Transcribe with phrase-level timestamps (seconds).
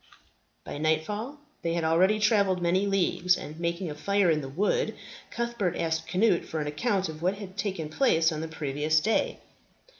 [0.63, 4.95] By nightfall they had already travelled many leagues, and making a fire in the wood,
[5.29, 9.41] Cuthbert asked Cnut for an account of what had taken place on the previous day.